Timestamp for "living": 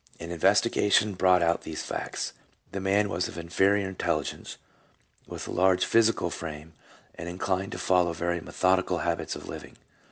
9.47-9.77